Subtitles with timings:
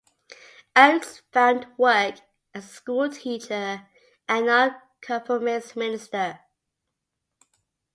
[0.75, 2.15] Oakes found work
[2.55, 3.85] as a schoolteacher
[4.27, 6.39] and nonconformist minister.